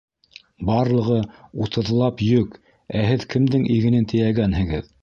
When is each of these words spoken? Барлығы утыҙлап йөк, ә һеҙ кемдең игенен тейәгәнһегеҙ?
Барлығы 0.69 1.17
утыҙлап 1.67 2.25
йөк, 2.29 2.59
ә 2.99 3.05
һеҙ 3.13 3.31
кемдең 3.37 3.71
игенен 3.79 4.15
тейәгәнһегеҙ? 4.15 4.93